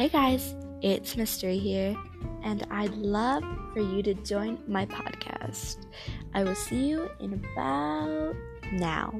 [0.00, 1.94] Hey guys, it's Mystery here,
[2.42, 3.44] and I'd love
[3.74, 5.76] for you to join my podcast.
[6.32, 8.34] I will see you in about
[8.72, 9.12] now.